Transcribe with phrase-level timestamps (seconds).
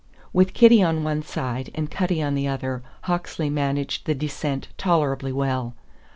[0.33, 5.31] With Kitty on one side and Cutty on the other Hawksley managed the descent tolerably
[5.31, 5.75] well.